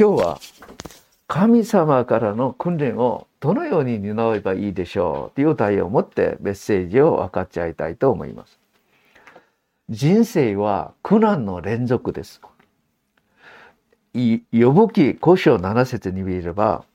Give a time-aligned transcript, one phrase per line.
[0.00, 0.40] 今日は
[1.26, 8.58] 神様からの訓練をどのように担えばいいでしょうという題を持ってメッセージを分かち合いたいと思います。
[9.90, 12.40] 人生は苦難の連続です。
[14.14, 16.86] 呼ぶ記古書7節に見れば、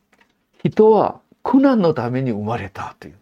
[0.63, 3.17] 人は苦難のために生まれたという。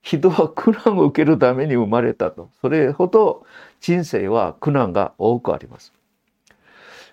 [0.00, 2.48] 人は苦難を受けるために生まれたと。
[2.62, 3.44] それほど
[3.82, 5.92] 人生は苦難が多くあります。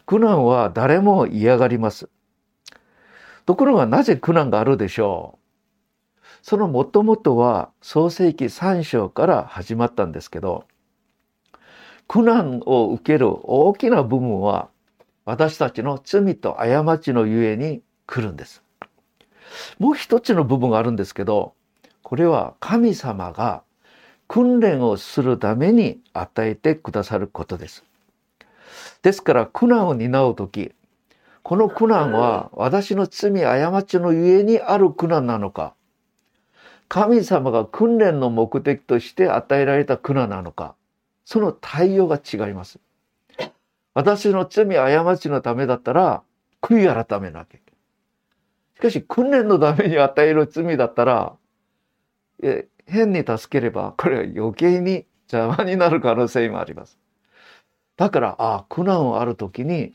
[0.09, 2.09] 苦難は誰も嫌がります。
[3.45, 5.93] ところがなぜ苦難があるでしょう？
[6.41, 10.65] そのもともとは創世紀3章から始まったんですけど、
[12.07, 14.69] 苦難を受ける大きな部分は
[15.25, 18.63] 私たちの罪と過ちのゆえに来るんです。
[19.77, 21.53] もう一つの部分があるんですけど、
[22.01, 23.61] これは神様が
[24.27, 27.85] 訓練をするために与えてくださることです。
[29.01, 30.73] ですから苦難を担う時、
[31.43, 35.73] この苦難は私の罪過ちのゆえにある苦難なのか、
[36.89, 40.75] 神様が訓練の目的として与えられた苦難なのか、
[41.23, 42.79] その対応が違います。
[43.93, 46.23] 私の罪過ちのためだったら、
[46.61, 47.79] 悔い改めなきゃいけない。
[48.75, 51.35] しかし、訓練のために与える罪だったら、
[52.85, 56.97] 変に助ければ、これは余計に邪魔になる可能性もあります。
[57.99, 59.91] だから、ああ、苦難をある時に、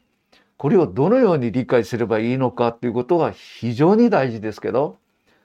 [0.58, 4.98] これをどのように理解すればいいのかということが非常に大事ですけど、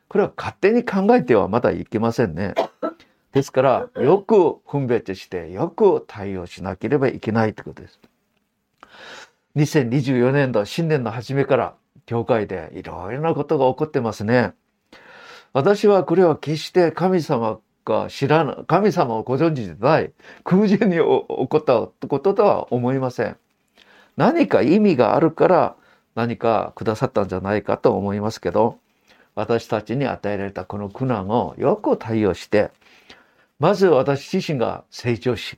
[0.10, 2.56] これは勝手に考えてはまだいけませんね。
[3.32, 7.98] ですから、よく分別して、よく対応しなければいけないということです。
[9.56, 11.76] 2024年度新年の初めから
[12.08, 14.52] 教会でいろいろなことが起こってますね。
[15.54, 20.12] 私はこれは決して神様が知らない、神様をご存知でない
[20.44, 23.38] 空前に起こったこととは思いません。
[24.18, 25.76] 何か意味があるから
[26.16, 28.78] 何かくださったんじゃないかと思いますけど、
[29.36, 32.72] 私たちに与えられたこの苦難をよく対応して、
[33.60, 35.58] まず私自身が成長し、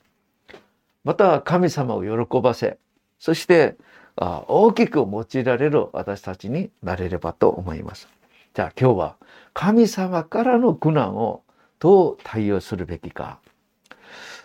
[1.04, 2.78] また神様を喜ばせ、
[3.18, 3.76] そして
[4.18, 8.08] 大きく用いられる私たちになれればと思います。
[8.54, 9.16] じゃあ今日は
[9.54, 11.42] 神様からの苦難を
[11.82, 13.40] どう対応するべきか。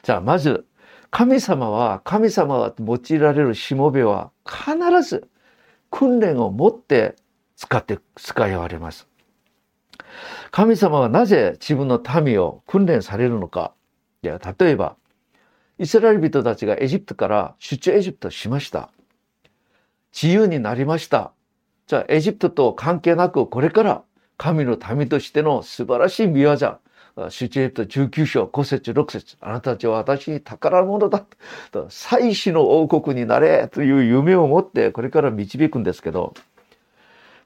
[0.02, 0.66] じゃあまず、
[1.10, 4.76] 神様は、神様が用いられるしもべは必
[5.08, 5.28] ず
[5.90, 7.14] 訓練を持って
[7.54, 9.06] 使って、使いわれます。
[10.50, 13.74] 神様はなぜ自分の民を訓練されるのか。
[14.22, 14.96] いや、例えば、
[15.78, 18.90] イスラエル人たちがエジプトから出張エジプトしました。
[20.10, 21.32] 自由になりました。
[21.86, 24.02] じゃあ、エジプトと関係なく、これから
[24.38, 26.56] 神の民としての素晴らしい見業、
[27.30, 31.24] 出エジプト19章、5節6節あなたたちは私に宝物だ。
[31.72, 36.34] と、祭祀の王国になれという夢を持ってこれから導くんですけど、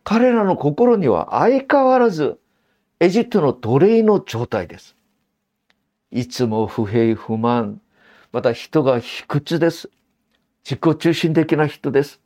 [0.03, 2.39] 彼らの心には相変わらず
[2.99, 4.97] エジプトの奴隷の状態です。
[6.11, 7.81] いつも不平不満、
[8.33, 9.89] また人が卑屈です。
[10.65, 12.21] 自己中心的な人です。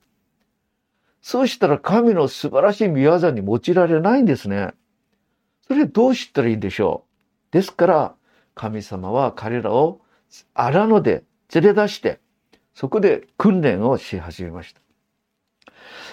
[1.21, 4.73] そうしたら神の素晴らしい見業に用いられないんですね。
[5.69, 7.14] それどうしたらいいんでしょう？
[7.55, 8.15] ですから、
[8.57, 10.01] 神様は彼らを
[10.55, 11.23] 荒野で
[11.55, 12.19] 連れ出して、
[12.75, 14.81] そこで訓練をし始めました。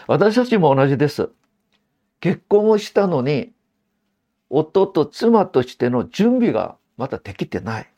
[0.05, 1.31] 私たちも同じです。
[2.19, 3.53] 結婚をしたのに、
[4.51, 7.89] 夫と妻としての準備がまだできてない。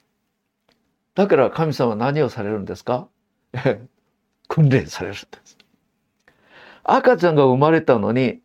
[1.13, 3.09] だから神様は何をされるんですか？
[4.47, 5.57] 訓練されるんです。
[6.85, 8.39] 赤ちゃんが生まれたのに、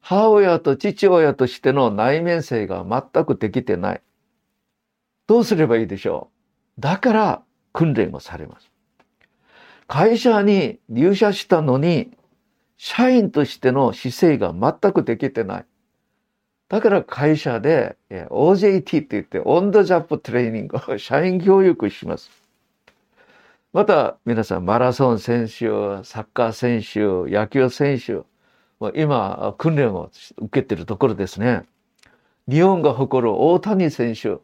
[0.00, 4.02] 母親と父親としての内面性が全くできてない。
[5.28, 6.30] どうすればいいでしょ
[6.78, 8.70] うだから訓練をされます。
[9.86, 12.10] 会社に入社したのに、
[12.76, 15.64] 社員としての姿勢が全くできてない。
[16.68, 22.30] だから会社で OJT って言ってオンドジャップトレーニングを 社員教育します。
[23.72, 28.22] また皆さんマラソン選手、サッカー選手、野球選手、
[28.94, 31.64] 今訓練を受けてるところですね。
[32.48, 34.38] 日本が誇る大谷選手、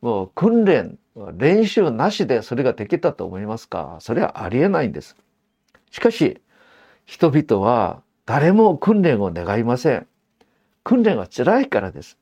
[0.00, 0.98] もう訓練、
[1.36, 3.98] 練習なしでそれができたと思いますか？
[4.00, 5.16] それはありえないんです。
[5.90, 6.40] しかし、
[7.04, 10.06] 人々は誰も訓練を願いません。
[10.84, 12.16] 訓練は辛いからです。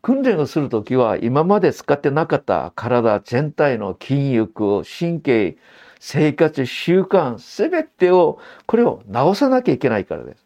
[0.00, 5.56] 訓練をするときは今まで使ってなかった体全体の筋力、神経、
[6.00, 10.44] 生活習慣、すべてを、これを直さなきゃいけないからです。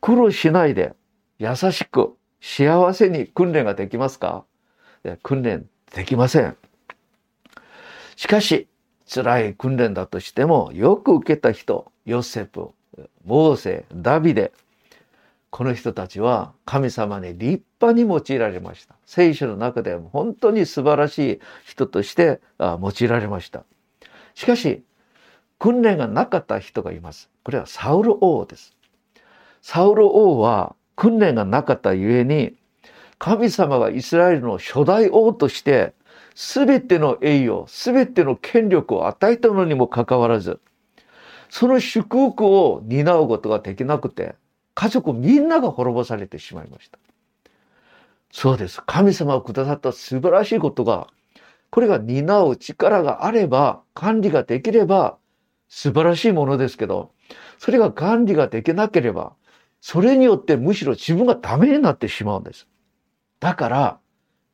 [0.00, 0.94] 苦労しないで
[1.38, 4.44] 優しく幸せに訓練ができますか？
[5.22, 6.56] 訓練できません。
[8.16, 8.68] しかし、
[9.12, 12.70] 辛い訓練だとしても、よく受けた人、ヨセフ、
[13.24, 14.52] モーセ、ダビデ、
[15.50, 18.94] この人たちは神様に立派に用いられました。
[19.06, 23.64] 聖書の中でも本当に素晴らしい人として用いられました。
[24.34, 24.82] しかし、
[25.58, 27.30] 訓練がなかった人がいます。
[27.42, 28.76] これはサウル王です。
[29.62, 32.54] サウル王は訓練がなかったゆえに、
[33.18, 35.94] 神様がイスラエルの初代王として、
[36.34, 40.60] すべての栄誉、すべての権力を与えたのにもかかわらず、
[41.48, 44.34] その祝福を担うことができなくて、
[44.74, 46.98] 家族みんなが滅ぼされてしまいました。
[48.30, 48.82] そうです。
[48.84, 51.06] 神様がくださった素晴らしいことが、
[51.70, 55.16] これが担う力があれば、管理ができれば、
[55.68, 57.12] 素晴らしいものですけど、
[57.58, 59.32] それが管理ができなければ、
[59.80, 62.66] それによってむしろ自分がダメになってしまうんです。
[63.40, 63.98] だから、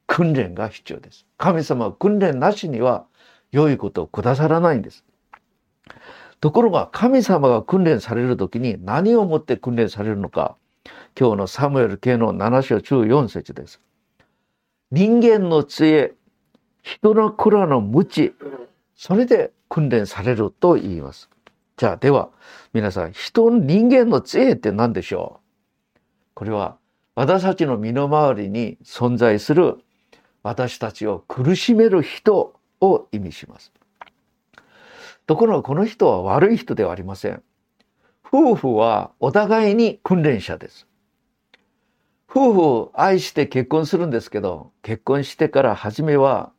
[0.07, 1.25] 訓練が必要です。
[1.39, 3.07] 神様は訓練なしには
[3.51, 5.05] 良いことをくださらないんです。
[6.41, 10.57] ところが神様が訓練される時に何をもって訓練されるのか。
[11.19, 13.81] 今日のサムエル系の7章14節です。
[14.91, 16.15] 人間の杖、
[16.83, 18.35] 人の蔵の無知、
[18.97, 21.31] それで訓練されると言います。
[21.77, 22.31] じゃあでは
[22.73, 25.41] 皆さん、人、人間の杖って何でしょ
[25.97, 26.01] う？
[26.35, 26.77] これは
[27.15, 29.79] 私たちの身の回りに存在する
[30.43, 33.73] 私たちを苦しめる人を意味します。
[35.27, 37.43] ところがこの人は悪い人ではありません。
[38.25, 40.87] 夫婦はお互いに訓練者です。
[42.29, 46.53] 夫婦を愛して結婚するんですけど、結婚してから初めは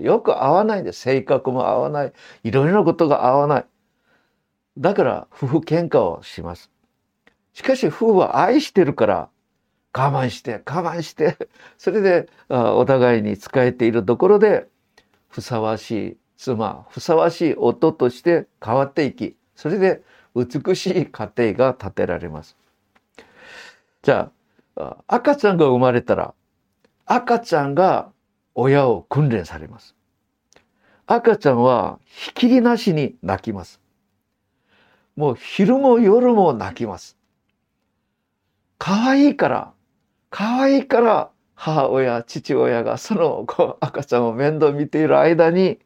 [0.00, 1.00] よく合わないんです。
[1.00, 2.12] 性格も合わない。
[2.44, 3.66] いろいろなことが合わない。
[4.78, 6.70] だから夫婦喧嘩をします。
[7.52, 9.28] しかし夫婦は愛してるから
[9.92, 11.36] 我慢して我慢して
[11.78, 14.68] それでお互いに仕えているところで
[15.28, 20.02] ふさわしい妻ふさわしい夫として変わっていきそれで
[20.34, 22.56] 美しい家庭が建てられます。
[24.02, 24.30] じゃ
[24.76, 26.34] あ赤ちゃんが生まれたら
[27.06, 28.12] 赤ちゃんが
[28.54, 29.96] 親を訓練されます。
[31.06, 33.80] 赤ちゃんはひきりなしに泣きます。
[35.16, 37.16] もう昼も夜も泣きます。
[38.78, 39.72] 可愛いから
[40.30, 43.46] 可愛いから母親、父親がその
[43.80, 45.78] 赤ちゃんを面倒見ている間に、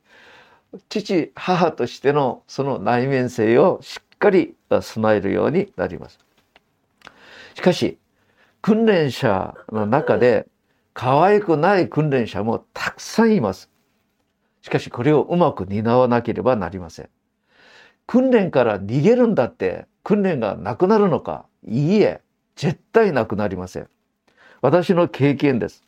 [0.88, 6.18] 父、母としてのその内面性をしっかり備えるようになります。
[7.54, 7.98] しかし、
[8.60, 10.46] 訓練者の中で
[10.94, 13.70] 可愛くない訓練者もたくさんいます。
[14.62, 17.08] しかしこれをうまく担わなければなりません。
[18.06, 22.20] 訓練から逃げるんだって訓練がなくなるのかいいえ、
[22.56, 23.88] 絶対なくなりません。
[24.62, 25.82] 私の経験です。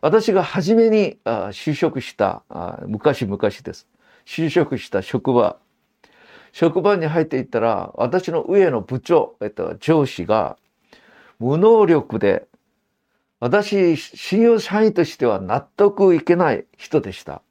[0.00, 2.44] 私が初めに就職した
[2.86, 3.88] 昔々です。
[4.24, 5.58] 就職した職場。
[6.52, 10.56] 職場に入っていったら、私の上の部長、えっと、上司が
[11.40, 12.46] 無能力で、
[13.40, 17.42] 私、信用社員としては納得いけない人でした。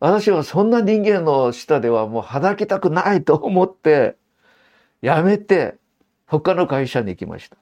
[0.00, 4.16] 私はそんな人間の下ではもう働きたくないと思って、
[5.02, 5.76] 辞めて
[6.26, 7.56] 他の会社に行きました。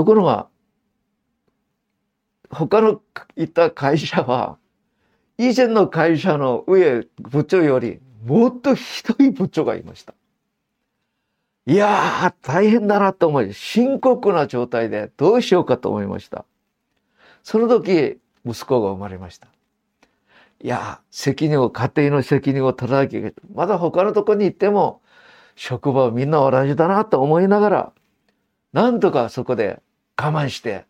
[0.00, 0.48] ところが、
[2.48, 3.02] 他の
[3.36, 4.56] いた会社は、
[5.36, 10.14] 以前の会社の上部長よりもっとひどい部長がいました。
[11.66, 16.46] いやー、大変だなと思い、深刻な状態でどうしようかと思いました。
[17.42, 19.48] その時、息子が生まれました。
[20.62, 23.34] いや、責任を、家庭の責任を取らなきゃいけない。
[23.54, 25.02] まだ他のとこに行っても、
[25.56, 27.92] 職場はみんな同じだなと思いながら、
[28.72, 29.82] なんとかそこで
[30.20, 30.84] 我慢して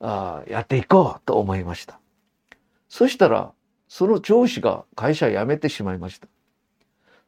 [0.00, 1.98] あやっていこうと思いました。
[2.88, 3.52] そしたら、
[3.88, 6.28] その上司が会社辞めてしまいました。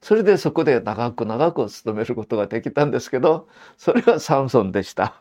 [0.01, 5.15] それでそこで長く長く勤めることができたんですけど、それがサムソンでした。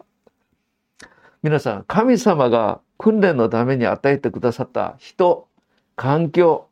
[1.42, 5.48] 皆さん、神様が訓練のために与えてくださった人、
[5.96, 6.68] 環境、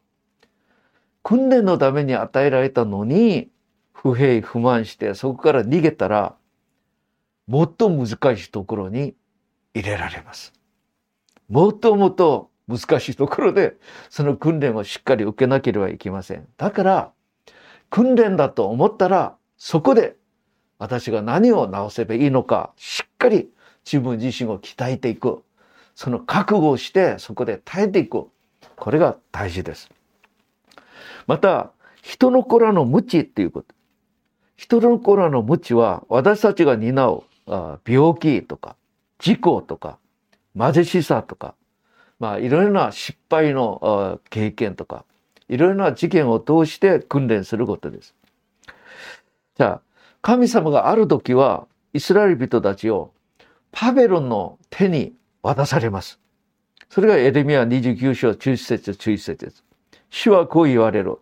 [1.24, 3.50] 訓練のために与えられたのに、
[3.92, 6.36] 不平不満してそこから逃げたら、
[7.48, 9.16] もっと難しいところに
[9.78, 10.54] 入れられます。
[11.50, 13.76] もっともっと難しいところで
[14.10, 16.48] その訓練をしっかり受けなければいけません。
[16.58, 17.12] だから
[17.90, 20.16] 訓練だと思ったらそこで
[20.80, 23.50] 私が何を直せばいいのかしっかり
[23.86, 25.44] 自分自身を鍛えていく。
[25.96, 28.28] その覚悟をしてそこで耐えていく。
[28.76, 29.90] これが大事です。
[31.26, 33.74] また人の子らの無知っていうこと。
[34.56, 37.24] 人の子らの無知は私たちが担う
[37.88, 38.76] 病気とか
[39.20, 39.98] 事故とか
[40.58, 41.56] 貧しさとか、
[42.20, 45.06] まあいろいろな失敗の経験とか、
[45.50, 48.16] いろいろな事件を通して訓練することです。
[49.56, 49.82] じゃあ
[50.22, 53.12] 神様がある時はイスラエル人たちを
[53.72, 56.20] パベロンの手に渡されます。
[56.90, 59.64] それがエレミア29章11節11節です。
[60.10, 61.18] 主はこう言われる。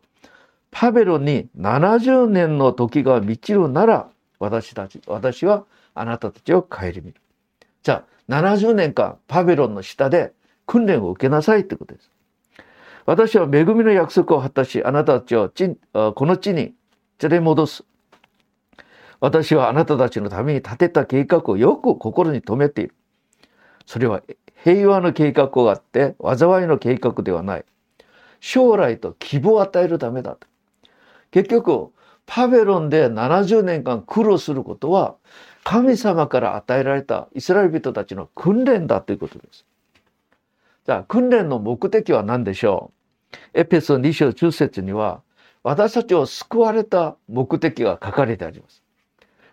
[0.71, 4.09] パベロンに70年の時が満ちるなら
[4.39, 7.15] 私たち、私はあなたたちを顧みる。
[7.85, 10.33] じゃあ、70年間パベロンの下で
[10.65, 12.09] 訓練を受けなさいってことです。
[13.05, 15.51] 私は恵みの約束を果たし、あなたたちを
[16.15, 16.73] この地に
[17.21, 17.83] 連れ戻す。
[19.19, 22.95] 私はあなたたちのために立てた計画をよく心に留めている。
[23.85, 24.23] それは
[24.63, 27.65] 平和の計画があって、災いの計画ではない。
[28.39, 30.47] 将来と希望を与えるためだと。
[31.29, 31.91] 結局、
[32.25, 35.17] パベロンで70年間苦労することは、
[35.65, 39.65] 神様から与えられたイスラエル人たちの訓練だということです。
[40.85, 42.91] じゃあ、訓練の目的は何でしょ
[43.55, 43.59] う？
[43.59, 45.23] エペソ2章中節には、
[45.63, 48.83] 私たちを救われた目的が書かれてあります。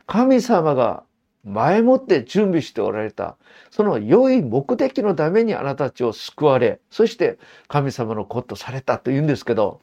[0.06, 1.04] 神様が
[1.44, 3.38] 前もって準備しておられた、
[3.70, 7.38] その良い目的のためにあなたたちを救われ、そして
[7.68, 9.80] 神様の子とされたと言うんですけど、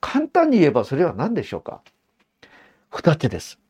[0.00, 1.82] 簡単に言えばそれは何でしょうか？
[2.90, 3.60] 二つです。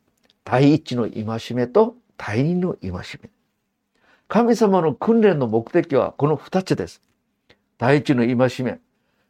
[0.45, 3.31] 第一の戒めと第二の戒め。
[4.29, 7.03] 神様の訓練の目的はこの二つです。
[7.79, 8.81] 第一の戒め。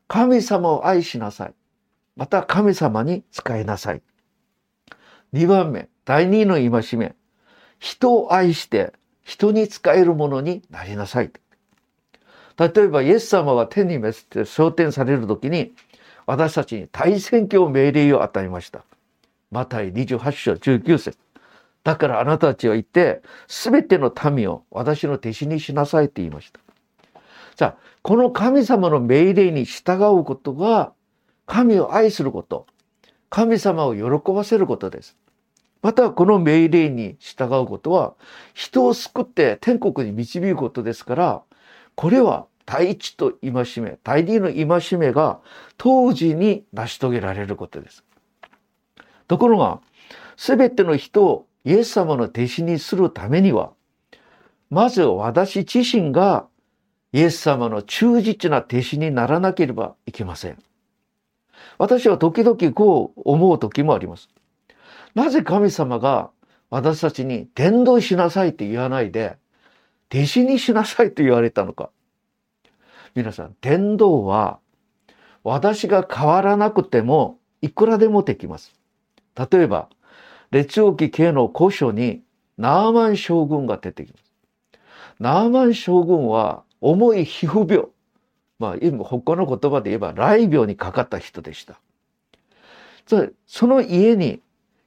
[0.08, 1.54] 神様を愛しなさい。
[2.16, 4.02] また神様に仕えなさい。
[5.32, 5.88] 二番目。
[6.04, 7.14] 第二の戒め。
[7.78, 8.92] 人を愛して
[9.22, 11.32] 人に仕えるものになりなさい。
[12.58, 15.72] 例えばイエス様は天に召って昇天される時に
[16.26, 18.84] 私たちに大宣教命令を与えました。
[19.52, 21.18] マタイ28章19節
[21.84, 26.60] だからあなたたちは言って、すべての民を私の弟子にしなさいって言いました。
[27.56, 30.92] さあ、この神様の命令に従うことが、
[31.46, 32.66] 神を愛すること、
[33.30, 35.16] 神様を喜ばせることです。
[35.82, 38.14] また、この命令に従うことは、
[38.54, 41.42] 人を救って天国に導くことですから、
[41.96, 45.40] これは第一と戒め、第二の戒めが
[45.76, 48.04] 当時に成し遂げられることです。
[49.32, 49.80] ところが、
[50.36, 53.72] すべての人をイエス様の弟子にするためには、
[54.68, 56.46] まず私自身が
[57.14, 60.58] イエス様の忠実な弟子にならなければいけません。
[61.78, 64.28] 私は時々こう思う時もあります。
[65.14, 66.28] なぜ神様が
[66.68, 69.38] 私たちに伝道しなさいと言わないで、
[70.12, 71.88] 弟子にしなさいと言われたのか。
[73.14, 74.58] 皆さん、伝道は
[75.42, 78.81] 私が変わらなくてもいくらでもできます。
[79.36, 79.88] 例えば、
[80.50, 82.22] 列王記系の古書に
[82.58, 84.32] ナーマン将軍が出てきます。
[85.18, 87.88] ナーマン将軍は重い皮膚病。
[88.58, 91.80] まあ、今、他の言葉で言えば、雷病にかかった人でした。
[93.46, 94.40] その家に、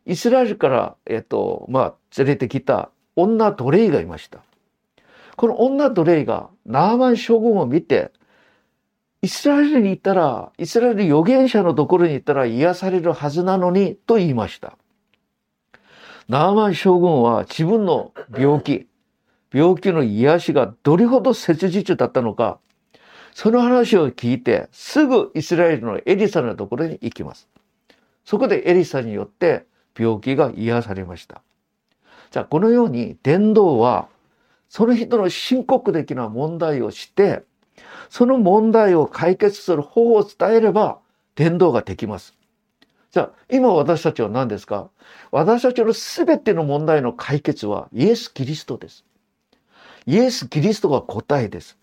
[0.05, 4.39] イスラエルから、えっと、まあ、連れてきた女奴隷がいました。
[5.35, 8.11] この女奴隷がナーマン将軍を見て、
[9.25, 14.77] イスラエルに行ったら、イスラエル預言者のところに行ったら癒されるはずなのに、と言いました。
[16.29, 18.87] ナーマン将軍は自分の病気、
[19.51, 22.59] 病気の癒しがどれほど切実だったのか、
[23.33, 27.49] その話を聞いて、すぐイスラエルのエリサのところに行きます。
[28.25, 29.65] そこでエリサによって
[29.97, 31.41] 病気が癒されました。
[32.29, 34.07] じゃあ、このように伝道は、
[34.69, 37.41] その人の深刻的な問題をして、
[38.09, 40.99] その問題を解決する方法を伝えれば、
[41.35, 42.33] 伝道ができます。
[43.11, 44.89] じゃあ、今私たちは何ですか？
[45.31, 49.05] 私たちの全ての問題の解決はイエス・キリストです。
[50.05, 51.77] イエス・キリストが答えです。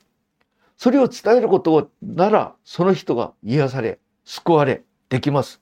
[0.76, 5.61] それを伝えることなら、その人が癒され、救われ、できます。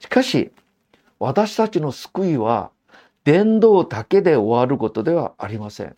[0.00, 0.50] しかし、
[1.18, 2.70] 私たちの救いは、
[3.24, 5.96] 伝道だけで終わることではありません。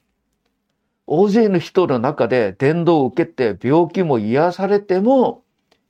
[1.12, 5.43] 大勢の人の中で伝道を受けて病気も癒されても、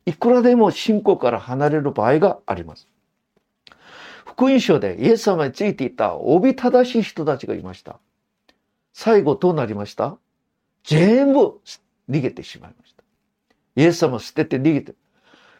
[0.06, 2.88] いくらでも信仰から離れる場合があります。
[4.24, 7.98] 福音書でイエス様についていたおびただしい人たちがいました。
[8.94, 10.16] 最後どうなりました？
[10.84, 11.60] 全部
[12.08, 13.04] 逃げてしまいました。
[13.76, 14.94] イエス様捨てて逃げて。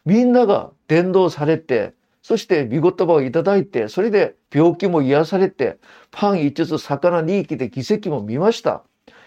[0.07, 5.76] みんなが伝道されて、そして見言葉をいただいて、それで病気も癒されて、
[6.11, 8.85] パン一つ、魚二匹で奇跡も見ました。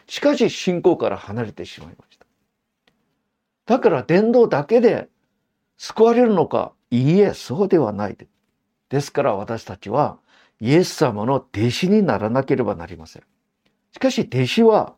[0.07, 2.25] しかし信仰から離れてしまいました。
[3.65, 5.07] だから伝道だけで
[5.77, 8.27] 救われるのかいいえ、そうではないで。
[8.89, 10.19] ですから私たちは
[10.59, 13.23] イエス様の弟子にならなければなりません。
[13.91, 14.93] しかし弟子は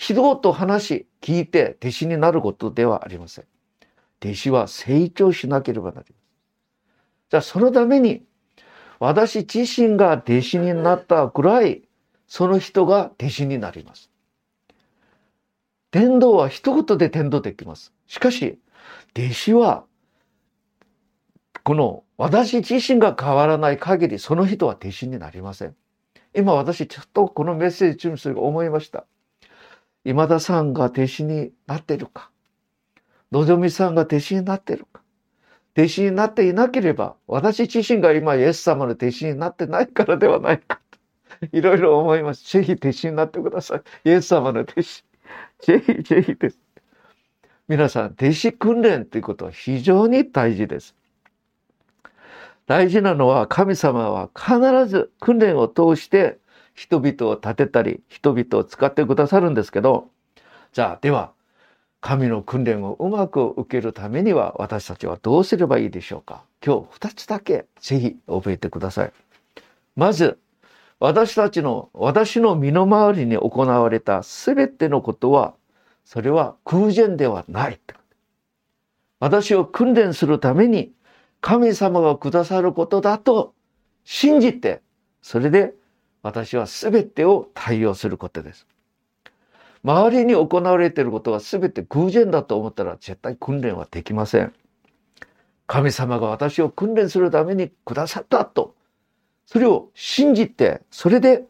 [0.00, 3.44] 指導と話し、聞いて弟子になることではありません。
[4.22, 6.14] 弟子は成長しなければなりません。
[7.30, 8.24] じゃあそのために
[8.98, 11.82] 私自身が弟子になったくらい、
[12.26, 14.10] その人が弟子になります。
[15.90, 17.92] 伝道は一言で伝道できます。
[18.06, 18.58] しかし、
[19.16, 19.84] 弟子は、
[21.64, 25.76] この私自身が変わらない限り、その人は弟子になりません。
[26.34, 29.06] 今私ちょっとこのメッセージ中に思いました。
[30.04, 32.30] 今田さんが弟子になってるか？
[33.32, 35.02] のぞみさんが弟子になってるか？
[35.76, 40.80] 弟子になっていなければ、私自身が今イエス様の弟子になってないからではないか。
[41.52, 42.50] いろいろ思います。
[42.50, 43.82] ぜひ弟子になってください。
[44.08, 45.04] イエス様の弟子。
[45.60, 46.58] ぜひぜひです。
[47.68, 50.94] 皆さん、弟子訓練ということは非常に大事です。
[52.66, 56.38] 大事なのは神様は必ず訓練を通して
[56.74, 60.10] 人々を立てたり、人々を使ってくださるんですけど、
[60.72, 61.32] じゃあ、では、
[62.00, 66.44] 神の訓練をうまく受けるためには私たちはどうすればいいでしょうか？
[66.64, 69.12] 今日二つだけぜひ覚えてください。
[69.96, 70.38] まず、
[71.00, 75.54] 私たちの、私の身の回りに行われた全てのことは、
[76.04, 77.80] それは空前ではない。
[79.20, 80.92] 私を訓練するために
[81.40, 83.54] 神様がくださることだと
[84.04, 84.80] 信じて、
[85.22, 85.74] それで
[86.22, 88.66] 私は全てを対応することです。
[89.84, 94.52] 周りに行われていることが全て偶然だと思ったら絶対訓練はできません。
[95.66, 98.74] 神様が私を訓練するためにくださったと、
[99.50, 101.44] それを信じて、それで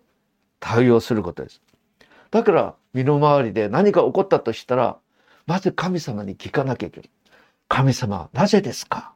[0.61, 1.61] 対応することです。
[2.31, 4.99] だから、身の回りで何か起こったとしたら、
[5.47, 7.11] まず神様に聞かなきゃいけない。
[7.67, 9.15] 神様、なぜですか？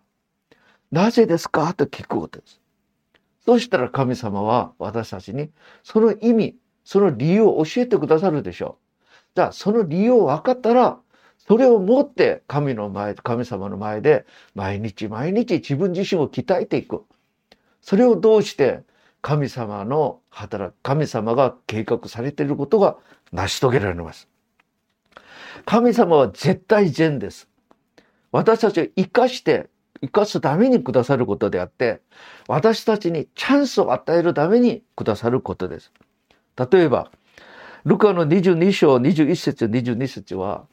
[0.90, 1.72] なぜですか？
[1.74, 2.60] と聞くことです。
[3.44, 5.50] そしたら神様は私たちに
[5.84, 9.04] その意味、その理由を教えてくださるでしょう。
[9.36, 10.98] じゃあ、その理由を分かったら、
[11.38, 17.04] それを持って神の前、神様の前で毎日毎日自分自身を鍛えていく。
[17.82, 18.82] それをどうして
[19.20, 22.96] 神様の働く、神様が計画されていることが
[23.32, 24.28] 成し遂げられます。
[25.64, 27.48] 神様は絶対善です。
[28.32, 29.68] 私たちを生かして、
[30.00, 32.00] 生かすためにくださることであって、
[32.48, 35.92] 私たちにチャンスを与えるためにくださることです。
[36.56, 37.10] 例えば、
[37.84, 40.66] ルカの22章21節22節は、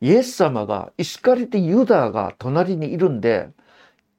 [0.00, 3.50] イエス様がイスカリティユダが隣にいるんで、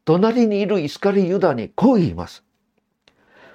[0.06, 2.44] 隣にいるイスカリユダにこう言います。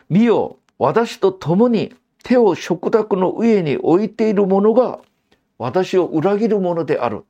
[0.08, 5.00] 見よ、私と共に手を食卓の上に置いている者が
[5.58, 7.24] 私を裏切る者である。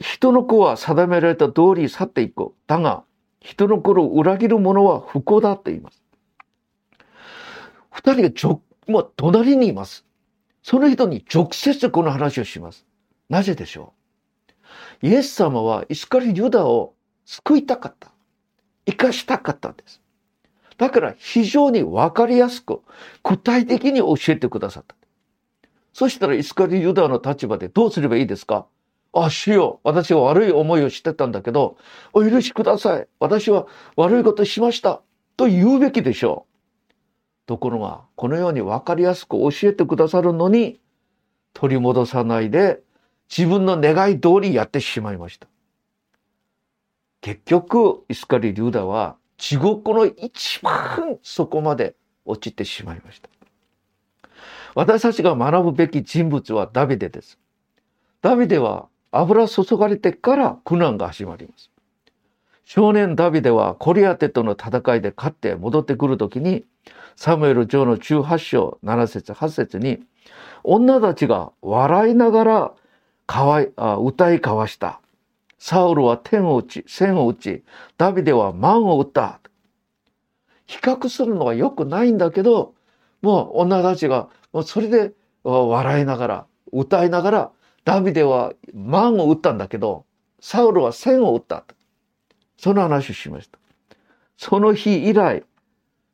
[0.00, 2.52] 人の子は定められた通り去っていく。
[2.66, 3.02] だが、
[3.40, 6.02] 人の子を裏切る者は不幸だと言います。
[7.90, 10.04] 二人がちょ、もう隣にいます。
[10.62, 12.86] その人に直接この話をします。
[13.28, 14.03] なぜでしょう？
[15.02, 18.10] イエス様はイスカリユダを救いたかった。
[18.86, 20.00] 生かしたかったんです。
[20.76, 22.82] だから非常にわかりやすく、
[23.22, 24.96] 具体的に教えてくださった。
[25.92, 28.66] そしたらイスカリユダの立場でどうすればいいですか？
[29.12, 31.76] あ、主よ、私は悪い思いをしてたんだけど、
[32.12, 33.06] お許しください。
[33.20, 35.02] 私は悪いことしました。
[35.36, 37.44] と言うべきでしょう。
[37.46, 40.80] ところが、このように分かりやすく教えてくださるのに、
[41.52, 42.80] 取り戻さないで、
[43.36, 45.48] 自分の願い通りやってしまいました。
[47.20, 53.28] 結局、イスカリ・リューダは地獄の一番底まで落ちてしまいました。
[54.76, 57.38] 私たちが学ぶべき人物はダビデです。
[58.22, 61.70] ダビデは油注がれてから苦難が始まります。
[62.64, 66.64] 少年ダビデはコリアテとの戦いで勝って戻ってくるときに、
[67.16, 70.00] サムエル上の18章7節8節に、
[70.62, 72.72] 女たちが笑いながら
[73.26, 75.00] かわいあ歌い交わした。
[75.58, 77.64] サウルは天を打ち、線を打ち、
[77.96, 79.40] ダビデは万を打った。
[80.66, 82.74] 比較するのは良くないんだけど、
[83.22, 87.50] もう女たちが、もうそれで笑いながら、歌いながら、
[87.84, 90.04] ダビデは万を打ったんだけど、
[90.40, 91.64] サウルは千を打った。
[92.58, 93.58] その話をしました。
[94.36, 95.44] その日以来、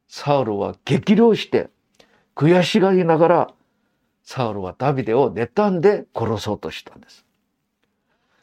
[0.09, 1.71] サウルは激励して、
[2.37, 3.55] 悔しがりながら、
[4.23, 7.25] サウルはダビデを妬んで殺そうとしたんです。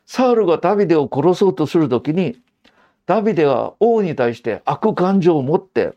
[0.05, 2.37] サウルがダビデを殺そうとするときに、
[3.05, 5.93] ダビデは王に対して悪感情を持って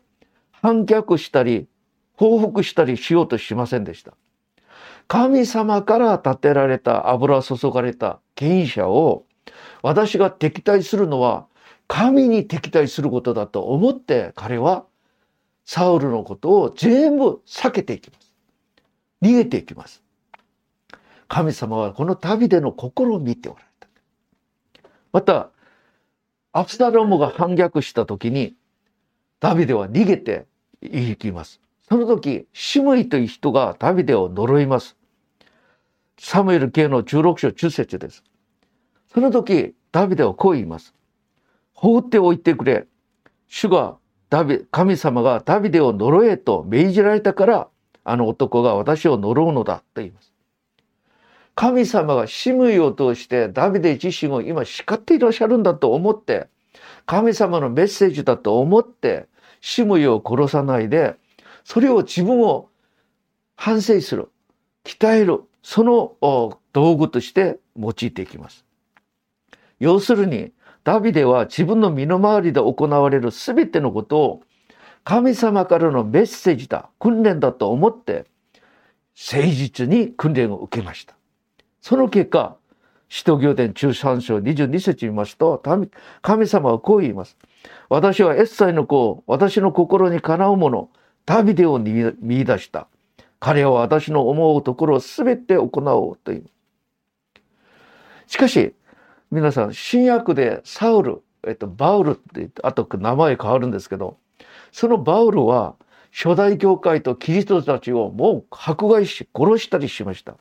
[0.51, 1.67] 反逆したり
[2.13, 4.13] 報復したりしようとしませんでした。
[5.07, 9.25] 神様から立てられた油注がれた権威者を
[9.81, 11.47] 私が敵対するのは
[11.87, 14.85] 神に敵対することだと思って彼は
[15.65, 18.30] サウルのことを全部避けていきます。
[19.21, 20.03] 逃げていきます。
[21.27, 23.87] 神様はこの旅での心を見ておられた。
[25.13, 25.49] また、
[26.53, 28.55] アブサロムが反逆した時に、
[29.39, 30.45] ダビデは逃げて
[30.81, 31.61] 行きます。
[31.87, 34.97] その時、シムイという人がダビデを呪います。
[36.17, 38.23] サムエル系の16章10節です。
[39.13, 40.93] その時、ダビデはこう言います。
[41.73, 42.87] 放っておいてくれ。
[43.47, 43.97] 主が
[44.29, 47.67] ダビ、神様がダビデを呪えと命じられたから、
[48.03, 50.31] あの男が私を呪うのだと言います。
[51.55, 56.47] 神様がシムイを通してダビデ自身を今叱っていらっしゃるんだと思って、
[57.05, 59.27] 神様のメッセージだと思って、
[59.59, 61.15] シムイを殺さないで、
[61.63, 62.69] それを自分を
[63.55, 64.29] 反省する、
[64.83, 66.15] 鍛える、その
[66.73, 68.65] 道具として用いていきます。
[69.79, 70.51] 要するに、
[70.83, 74.41] ダビデは自分の身の回りで行われる全てのことを
[75.03, 78.25] 神様からのメッセージだ、訓練だと思って、
[79.31, 81.15] 誠実に訓練を受けました。
[81.81, 82.57] その結果、
[83.09, 85.61] 使徒行伝中三章22節見ますと、
[86.21, 87.37] 神様はこう言います。
[87.89, 90.89] 私はエッサイの子を私の心にかなうもの、
[91.25, 92.87] ダビデを見出した。
[93.39, 96.45] 彼は私の思うところを全て行おうという。
[98.27, 98.73] しかし、
[99.29, 104.17] 皆さん、新約でサウル、えっと、バウルってって、あと名前変わるんですけど、
[104.71, 105.75] そのバウルは
[106.11, 110.35] 初代教会とキリストたちをもう迫害し、殺したりしました。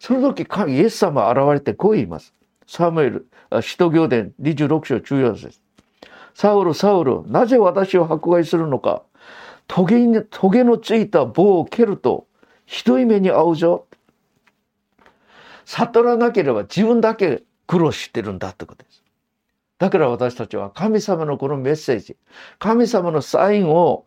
[0.00, 2.34] その時、イエス様現れてこう言います。
[2.66, 3.26] サムエル、
[3.62, 5.60] 使徒行伝26章14節
[6.34, 9.02] サウル、サウル、なぜ私を迫害するのか。
[9.66, 12.26] トゲ、トゲのついた棒を蹴ると、
[12.66, 13.86] ひどい目に遭うぞ。
[15.64, 19.02] 悟らなければ自分だけ苦労してるんだってことです。
[19.78, 22.16] だから私たちは神様のこのメッセージ、
[22.58, 24.06] 神様のサインを、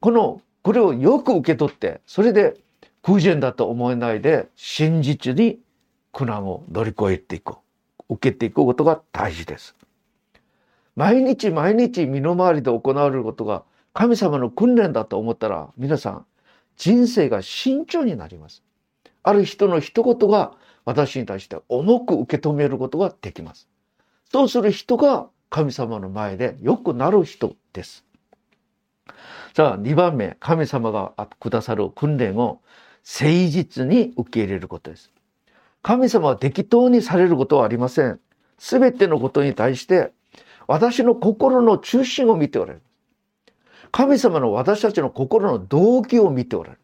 [0.00, 2.56] この、これをよく受け取って、それで
[3.02, 5.58] 偶然だと思えないで、真実に
[6.12, 7.56] 苦難を乗り越えていく、
[8.08, 9.74] 受けていくことが大事です。
[10.94, 16.26] 毎日毎日身の回りで行われることが神様の訓練だと思ったら、皆さん、
[16.76, 18.62] 人生が慎重になります。
[19.22, 20.52] ある人の一言が
[20.84, 23.68] 私に対して重く受け止めることができます。
[24.32, 28.02] そうする人が神様の前でよくなる人です。
[29.54, 32.62] さあ、2番目、神様がくださる訓練を
[33.04, 35.12] 誠実に受け入れることです。
[35.82, 38.20] 神様は適当にされることはありません。
[38.56, 40.12] すべてのことに対して、
[40.66, 42.82] 私の心の中心を見ておられる。
[43.90, 46.80] 神様の私たちの心の動機を見ておられる。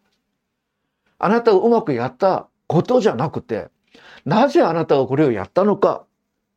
[1.19, 3.69] あなたがうまくやったことじゃなくて、
[4.27, 6.05] なぜあなたがこれをやったのか、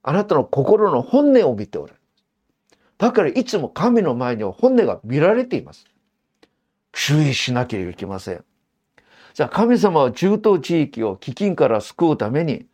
[0.03, 2.01] あなたの心の本音を見ておられる。
[2.97, 5.85] だからいつも神の前には本音が見られています。
[6.91, 8.43] 注意しなければいけません。
[9.33, 12.65] じゃあ神様は中東地域を飢饉から救うために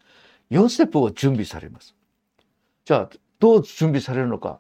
[0.50, 1.96] ヨセフを準備されます。
[2.86, 4.60] じゃあどう準備されるのか。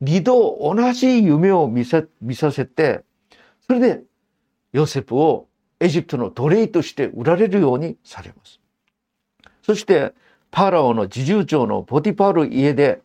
[0.00, 3.04] 二度同じ夢を見せ見させて、
[3.66, 4.02] それで
[4.72, 5.48] ヨセフを
[5.80, 8.60] エジプトの奴隷として売られるようにされます。
[9.62, 10.14] そして
[10.52, 13.00] パラオの侍従長のポティパール家で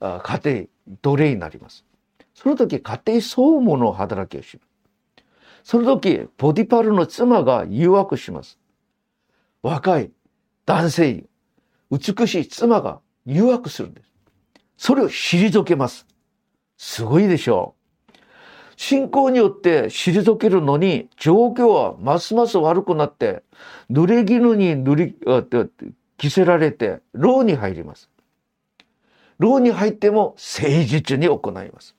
[0.00, 0.66] 家庭
[1.02, 1.84] 奴隷になります。
[2.32, 5.24] その時家庭総務の働きをします。
[5.64, 8.58] その時、ポティパールの妻が誘惑します。
[9.62, 10.10] 若い
[10.64, 11.24] 男性、
[11.90, 14.10] 美しい妻が誘惑するんです。
[14.76, 16.06] それを退けます。
[16.78, 18.12] すごいでしょう。
[18.76, 23.42] 信仰によって退けるのに、状況はますます悪くなって、
[23.90, 25.16] 濡れ衣に塗り、
[26.22, 28.08] 着せられて、牢に入ります。
[29.40, 31.96] 牢に入っても誠実に行います。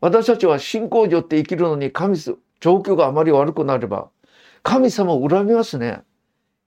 [0.00, 4.10] 私たちは信仰によって生きるのに神状況があまり悪くなれば、
[4.62, 6.02] 神様を恨みますね。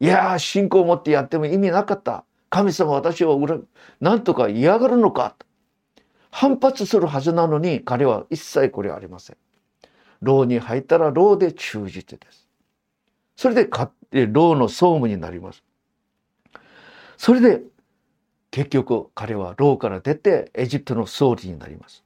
[0.01, 2.25] いやー、信仰を持ってやっても意味なかった。
[2.49, 3.63] 神様私を恨み、
[4.01, 5.37] なんとか嫌がるのか。
[6.31, 9.37] 反発するはずなのに、彼は一切これはありません。
[10.21, 12.49] 牢に入ったら牢で忠実です。
[13.37, 13.69] それで
[14.27, 15.63] 牢の総務になります。
[17.21, 17.61] それで、
[18.49, 22.03] 結局彼は牢から出てエジプトの総理になります。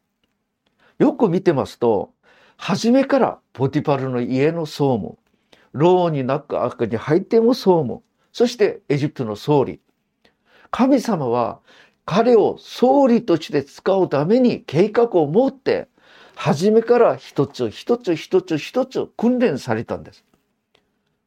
[1.00, 2.12] よく見てますと、
[2.58, 5.18] 初めからポティパルの家の総務、
[5.72, 8.02] 牢に中に入っても総務、
[8.34, 9.80] そしてエジプトの総理。
[10.70, 11.62] 神様は
[12.04, 15.88] 彼を総理として使うために計画を持って、
[16.36, 20.26] 初めから一つ一つ一つ一つ訓練されたんです。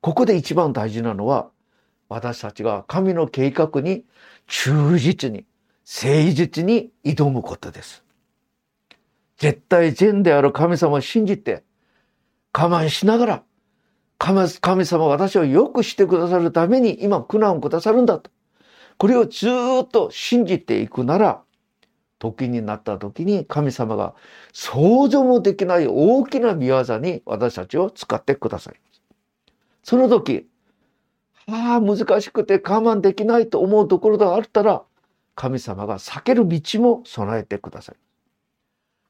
[0.02, 1.48] ここで一番大事なのは、
[2.08, 4.04] 私たちが神の計画に
[4.46, 5.44] 忠実に、
[5.86, 8.04] 誠実に挑むことです。
[9.36, 11.62] 絶対善である神様を信じて、
[12.52, 13.42] 我慢しながら、
[14.18, 18.30] 神様私をよくしてくださるために今苦難をくださるんだと。
[18.96, 21.42] これをずっと信じていくなら、
[22.18, 24.14] 時になった時に神様が
[24.52, 29.00] 想像もできない大きな見業に私たちを使ってくださいます。
[29.84, 30.48] その時、
[31.50, 34.82] ああ、難しくて我慢できないと思うところがあったら、
[35.34, 37.96] 神様が避ける道も備えてください。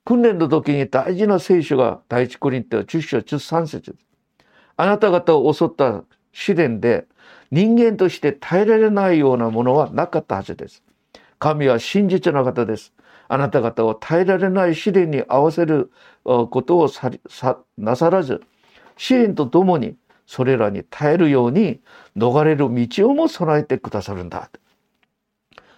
[0.04, 3.96] 訓練の時に大事な聖書が第一コリント10章13節
[4.76, 7.06] あなた方を襲った試練で
[7.50, 10.82] 人間として耐えられないようなものはなかったはずです。
[11.38, 12.92] 神は真実な方です。
[13.28, 15.90] あなた方を耐えられない試練に合わせる
[16.24, 16.88] ことを
[17.76, 18.40] なさらず、
[18.96, 19.96] 試練とともに
[20.28, 21.80] それらに耐えるように
[22.14, 24.50] 逃れる道をも備えてくださるんだ。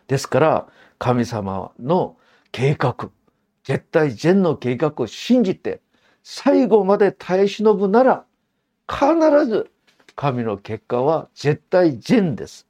[0.08, 0.66] ですから、
[0.98, 2.16] 神様の
[2.50, 3.10] 計画、
[3.62, 5.80] 絶対善の計画を信じて、
[6.24, 8.24] 最後まで耐え忍ぶなら、
[8.88, 9.70] 必ず
[10.16, 12.66] 神の結果は絶対善です。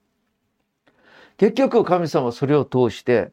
[1.38, 3.33] 結局神様はそれを通して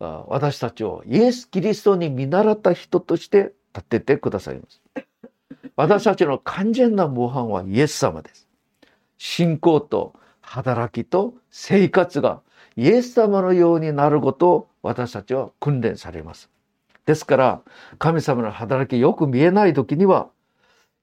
[0.00, 4.82] 私たちをイエス・キリストに見習った人として立ててくださいます。
[5.76, 8.48] 私たちの完全な模範はイエス様です。
[9.18, 12.40] 信仰と働きと生活が
[12.76, 16.50] イエス様のようになることを私たちは訓練されます。
[17.04, 17.62] ですから
[17.98, 20.28] 神様の働きよく見えない時には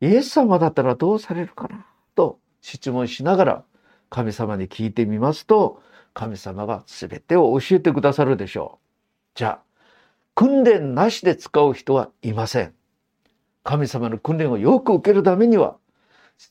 [0.01, 1.85] イエス様だったらどうされるかな？
[2.15, 3.63] と質問しながら
[4.09, 5.81] 神様に聞いてみますと
[6.13, 8.85] 神様が全てを教えてくださるでしょう。
[9.35, 9.59] じゃあ、
[10.35, 12.73] 訓練なしで使う人はいません。
[13.63, 15.77] 神様の訓練をよく受けるためには、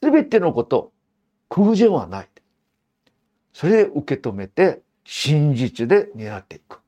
[0.01, 0.93] 全てのこと、
[1.49, 2.29] 空前はない。
[3.53, 6.81] それで受け止めて、真実で担っていく。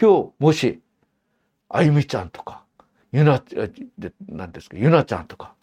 [0.00, 0.80] 今日、もし、
[1.68, 2.64] あゆみちゃんとか、
[3.12, 3.42] ゆな、
[4.28, 5.54] なんですか、ゆなちゃんとか、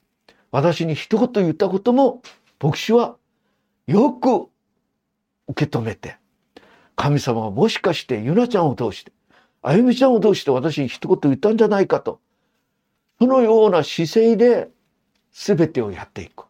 [0.52, 2.21] 私に一言言ったことも、
[2.60, 3.17] 牧師は
[3.88, 4.47] よく
[5.47, 6.17] 受け止めて、
[6.95, 9.12] 神様はもしかしてゆなちゃんを通して、
[9.62, 12.19] あゆみちゃんを通して私に一言言ったんじゃないかと、
[13.21, 14.71] そのような姿勢で
[15.31, 16.45] 全てをやっていく。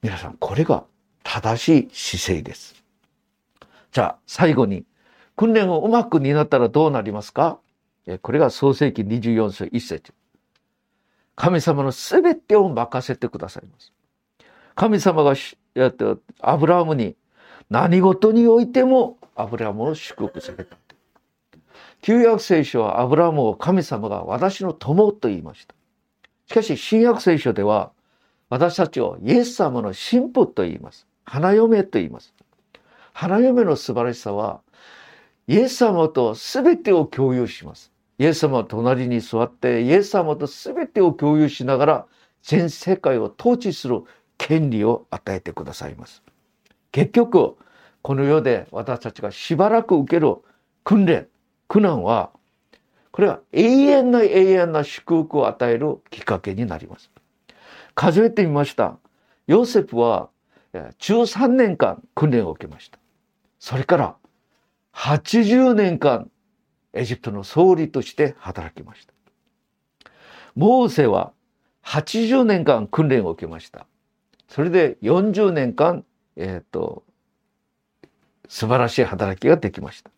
[0.00, 0.84] 皆さん、これが
[1.24, 2.82] 正しい姿勢です。
[3.92, 4.86] じゃあ、最後に、
[5.36, 7.58] 訓練をうまく担ったらどうなりますか？
[8.22, 10.14] これが創世記24章1節
[11.36, 13.92] 神様の全てを任せてくださいます。
[14.74, 15.34] 神様が
[16.40, 17.14] アブラハムに
[17.68, 20.78] 何事においてもアブラハムを祝福された。
[22.02, 25.74] 旧約聖書はアブラハムを神様が私の友と言いました。
[26.46, 27.92] しかし新約聖書では
[28.50, 31.06] 私たちをイエス様の神父と言います。
[31.24, 32.34] 花嫁と言います。
[33.12, 34.60] 花嫁の素晴らしさは
[35.46, 37.92] イエス様と全てを共有します。
[38.18, 42.06] イエス様は隣に座ってイエス様と全てを共有しながら
[42.42, 44.02] 全世界を統治する
[44.38, 46.24] 権利を与えてくださいます。
[46.90, 47.54] 結局
[48.02, 50.34] この世で私たちがしばらく受ける
[50.82, 51.28] 訓練
[51.68, 52.30] 苦難は、
[53.10, 57.10] これは永遠な永遠な祝福を与えるきっかけになります。
[57.94, 58.98] 数えてみました。
[59.46, 60.30] ヨセフは
[60.72, 62.98] 13年間訓練を受けました。
[63.58, 64.16] それから
[64.94, 66.30] 80年間
[66.92, 69.12] エジプトの総理として働きました。
[70.54, 71.32] モーセは
[71.84, 73.86] 80年間訓練を受けました。
[74.48, 76.04] それで40年間、
[76.36, 77.04] えっ、と、
[78.48, 80.10] 素晴らしい働きができました。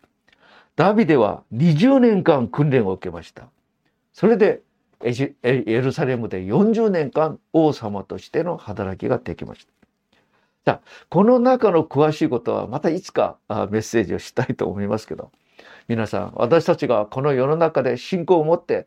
[0.77, 3.49] ダビデは20年間訓練を受けました。
[4.13, 4.63] それで
[5.03, 5.13] エ
[5.81, 9.73] ルサレムで40年間王様としての働きができました。
[10.65, 15.31] じゃあ、この中の詳しいことはまたいつかメッセージをしたいと思いますけど、
[15.89, 18.87] 皆さん、私たちがこの世の中で信仰を持って、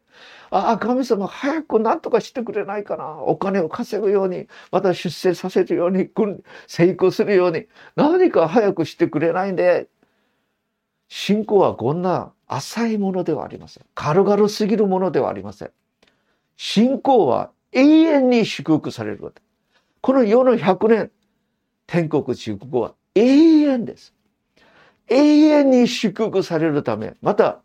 [0.50, 3.20] ああ、神様早く何とかしてくれないかな。
[3.20, 6.10] お金を稼ぐように、また出世させるように、
[6.66, 9.88] 成功するように、何か早くしてくれないんで、
[11.10, 13.86] 信仰はこんな浅いものではありません。
[13.96, 15.72] 軽々すぎるものではありません。
[16.58, 19.42] 信仰は永遠に祝福されること。
[20.02, 21.12] この世の100年、
[21.86, 24.14] 天国祝福は永遠です。
[25.10, 27.62] 永遠に祝福されるため、また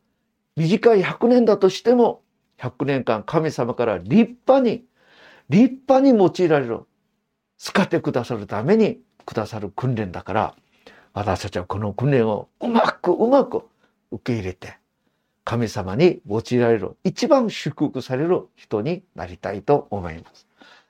[0.57, 2.23] 短い100年だとしても、
[2.59, 4.85] 100年間神様から立派に、
[5.49, 6.81] 立派に用いられる、
[7.59, 10.55] 使ってくださるためにくださる訓練だから、
[11.15, 13.63] 私たちはこの訓練をうまくうまく
[14.11, 14.79] 受け入れて、
[15.45, 20.47] 神様に用いられる、一番祝福される人になりたいと思います。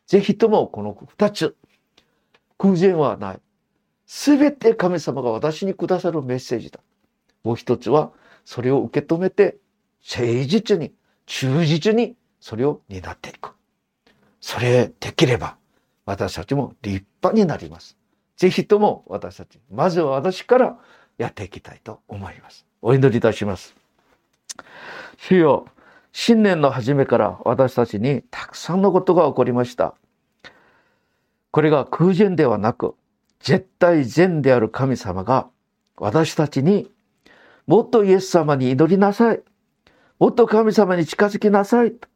[0.07, 1.57] ぜひともこの二つ、
[2.59, 3.41] 空前はない。
[4.07, 6.81] すべて神様が私にくださるメッセージだ。
[7.43, 8.13] もう一つは、
[8.45, 9.57] それを受け止めて、
[10.09, 10.93] 誠実に、
[11.27, 13.53] 忠実に、それを担っていく。
[14.41, 15.57] それできれば、
[16.05, 17.97] 私たちも立派になります。
[18.43, 20.77] ぜひとも私たち、まずは私から
[21.17, 22.67] やっていきたいと思います。
[22.81, 23.77] お祈りいたします。
[25.17, 25.67] 主よ、
[26.11, 29.95] 新年の初めから私たちにたくさんのことが起こりました。
[31.53, 32.97] これが空前ではなく、
[33.39, 35.47] 絶対善である神様が
[35.97, 36.91] 私たちに
[37.69, 39.41] もっとイエス様に祈りなさい。
[40.19, 41.93] もっと神様に近づきなさい。
[41.93, 42.09] と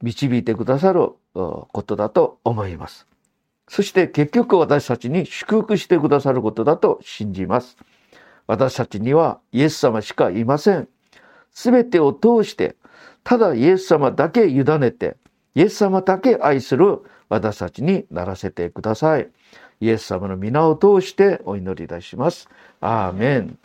[0.00, 3.09] 導いてくださることだと思います。
[3.70, 7.76] そして結局私たちに祝福してくださることだと信じます。
[8.48, 10.88] 私たちにはイエス様しかいません。
[11.52, 12.74] すべてを通して、
[13.22, 15.16] ただイエス様だけ委ねて、
[15.54, 19.30] イエス様だけ愛する私たちにならせてください。
[19.78, 22.48] イエス様の皆を通してお祈りいたします。
[22.80, 23.56] アーメン。